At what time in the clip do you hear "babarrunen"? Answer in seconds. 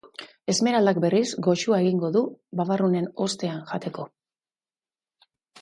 2.63-3.13